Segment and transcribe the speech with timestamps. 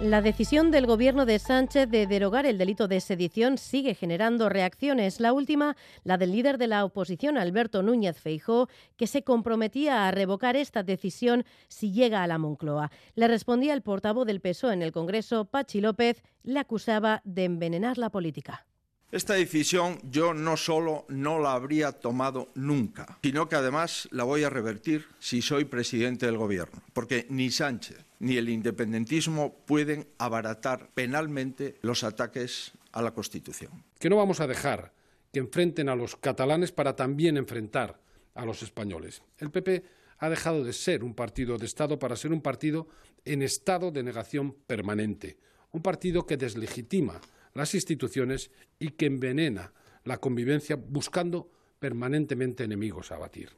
[0.00, 5.20] La decisión del gobierno de Sánchez de derogar el delito de sedición sigue generando reacciones.
[5.20, 5.74] La última,
[6.04, 10.82] la del líder de la oposición, Alberto Núñez Feijó, que se comprometía a revocar esta
[10.82, 12.90] decisión si llega a la Moncloa.
[13.14, 17.96] Le respondía el portavoz del PSOE en el Congreso, Pachi López, le acusaba de envenenar
[17.96, 18.66] la política.
[19.12, 24.42] Esta decisión yo no solo no la habría tomado nunca, sino que además la voy
[24.42, 30.90] a revertir si soy presidente del Gobierno, porque ni Sánchez ni el independentismo pueden abaratar
[30.92, 33.84] penalmente los ataques a la Constitución.
[34.00, 34.92] Que no vamos a dejar
[35.32, 38.00] que enfrenten a los catalanes para también enfrentar
[38.34, 39.22] a los españoles.
[39.38, 39.84] El PP
[40.18, 42.88] ha dejado de ser un partido de Estado para ser un partido
[43.24, 45.38] en estado de negación permanente,
[45.70, 47.20] un partido que deslegitima
[47.56, 49.72] las instituciones y que envenena
[50.04, 53.50] la convivencia buscando permanentemente enemigos a batir.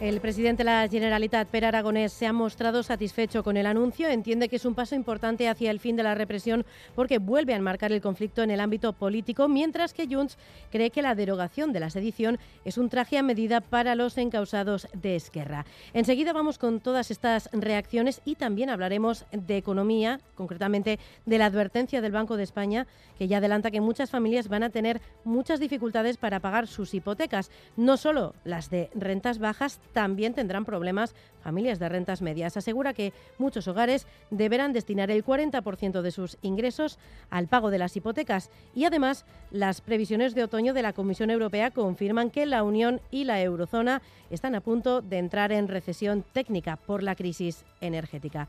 [0.00, 4.08] El presidente de la Generalitat, Per Aragonés, se ha mostrado satisfecho con el anuncio.
[4.08, 7.58] Entiende que es un paso importante hacia el fin de la represión porque vuelve a
[7.58, 10.38] enmarcar el conflicto en el ámbito político, mientras que Junts
[10.70, 14.88] cree que la derogación de la sedición es un traje a medida para los encausados
[14.94, 15.66] de Esquerra.
[15.92, 22.00] Enseguida vamos con todas estas reacciones y también hablaremos de economía, concretamente de la advertencia
[22.00, 22.86] del Banco de España,
[23.18, 27.50] que ya adelanta que muchas familias van a tener muchas dificultades para pagar sus hipotecas,
[27.76, 32.56] no solo las de rentas bajas, también tendrán problemas familias de rentas medias.
[32.56, 36.98] Asegura que muchos hogares deberán destinar el 40% de sus ingresos
[37.30, 41.70] al pago de las hipotecas y además las previsiones de otoño de la Comisión Europea
[41.70, 46.76] confirman que la Unión y la eurozona están a punto de entrar en recesión técnica
[46.76, 48.48] por la crisis energética.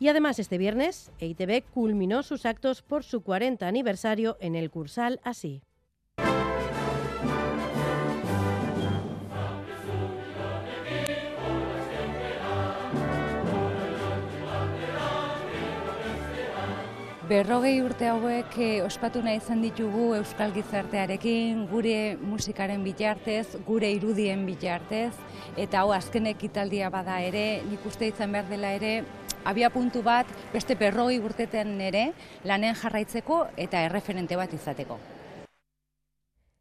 [0.00, 5.20] Y además este viernes EITB culminó sus actos por su 40 aniversario en el Cursal
[5.24, 5.62] así.
[17.28, 24.46] Berrogei urte hauek eh, ospatu nahi izan ditugu Euskal Gizartearekin, gure musikaren bitartez, gure irudien
[24.48, 25.12] bitartez,
[25.60, 28.94] eta hau azken ekitaldia bada ere, nik uste izan behar dela ere,
[29.44, 32.06] abia puntu bat beste berrogei urteten ere
[32.48, 34.96] lanen jarraitzeko eta erreferente bat izateko.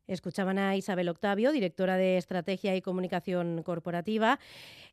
[0.08, 4.40] Escuchaban a Isabel Octavio, directora de Estrategia y Comunicación Corporativa,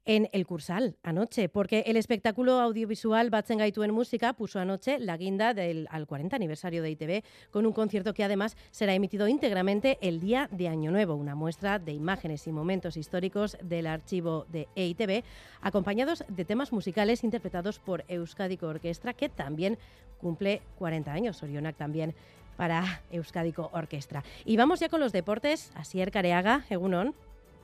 [0.06, 5.54] en el Cursal anoche, porque el espectáculo audiovisual Batzen en Música puso anoche la guinda
[5.54, 10.20] del, al 40 aniversario de ITV con un concierto que además será emitido íntegramente el
[10.20, 15.24] día de Año Nuevo, una muestra de imágenes y momentos históricos del archivo de EITV,
[15.62, 19.78] acompañados de temas musicales interpretados por Euskadico Orquestra, que también
[20.18, 21.42] cumple 40 años.
[21.42, 22.14] Orionak también
[22.56, 24.24] para Euskadico Orquestra.
[24.44, 25.70] Y vamos ya con los deportes.
[25.74, 27.14] Asier Careaga, Egunon.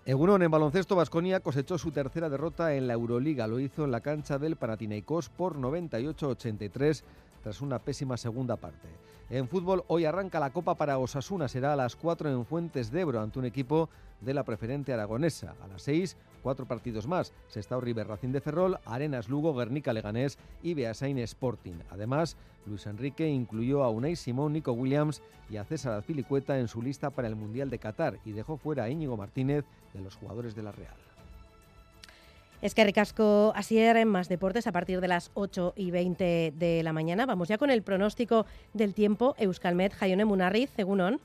[0.07, 3.47] Egunon, en baloncesto, Vasconia cosechó su tercera derrota en la Euroliga.
[3.47, 7.03] Lo hizo en la cancha del Panathinaikos por 98-83
[7.43, 8.89] tras una pésima segunda parte.
[9.31, 11.47] En fútbol, hoy arranca la Copa para Osasuna.
[11.47, 13.89] Será a las 4 en Fuentes de Ebro ante un equipo
[14.21, 15.55] de la preferente aragonesa.
[15.63, 17.33] A las 6, cuatro partidos más.
[17.49, 21.75] Sestao River Racing de Ferrol, Arenas Lugo, Guernica Leganés y Beasain Sporting.
[21.91, 22.37] Además,
[22.67, 27.11] Luis Enrique incluyó a Unai Simón, Nico Williams y a César Azpilicueta en su lista
[27.11, 29.65] para el Mundial de Qatar y dejó fuera a Íñigo Martínez
[29.95, 30.97] de los jugadores de la Real.
[32.63, 36.83] Es que ricasco así en más deportes a partir de las 8 y 20 de
[36.83, 37.25] la mañana.
[37.25, 38.45] Vamos ya con el pronóstico
[38.75, 39.35] del tiempo.
[39.39, 41.21] Euskalmet, Jaione Munarriz, Egunon.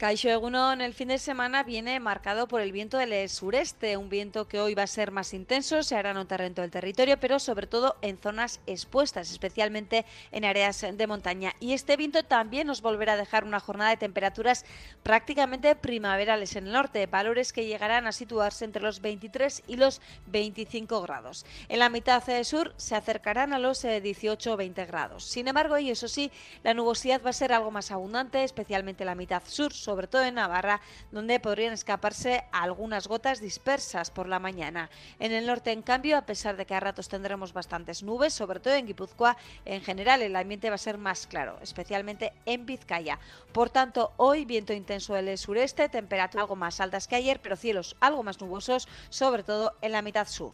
[0.00, 4.48] Caixo Egunon, el fin de semana viene marcado por el viento del sureste, un viento
[4.48, 7.38] que hoy va a ser más intenso, se hará notar en todo el territorio, pero
[7.38, 11.52] sobre todo en zonas expuestas, especialmente en áreas de montaña.
[11.60, 14.64] Y este viento también nos volverá a dejar una jornada de temperaturas
[15.02, 20.00] prácticamente primaverales en el norte, valores que llegarán a situarse entre los 23 y los
[20.28, 21.44] 25 grados.
[21.68, 25.24] En la mitad sur se acercarán a los 18 o 20 grados.
[25.24, 26.32] Sin embargo, y eso sí,
[26.62, 30.22] la nubosidad va a ser algo más abundante, especialmente en la mitad sur, sobre todo
[30.22, 34.88] en Navarra, donde podrían escaparse algunas gotas dispersas por la mañana.
[35.18, 38.60] En el norte, en cambio, a pesar de que a ratos tendremos bastantes nubes, sobre
[38.60, 43.18] todo en Guipúzcoa, en general el ambiente va a ser más claro, especialmente en Vizcaya.
[43.52, 47.96] Por tanto, hoy viento intenso del sureste, temperaturas algo más altas que ayer, pero cielos
[47.98, 50.52] algo más nubosos, sobre todo en la mitad sur.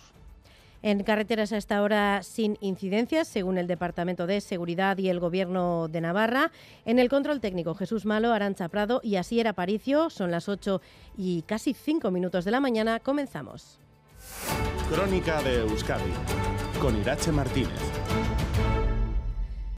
[0.87, 5.89] En carreteras a esta hora sin incidencias, según el Departamento de Seguridad y el Gobierno
[5.89, 6.53] de Navarra.
[6.85, 10.11] En el control técnico, Jesús Malo, Arancha Prado y Asier Aparicio.
[10.11, 10.81] Son las 8
[11.19, 13.01] y casi 5 minutos de la mañana.
[13.01, 13.81] Comenzamos.
[14.89, 16.13] Crónica de Euskadi
[16.81, 17.81] con Irache Martínez.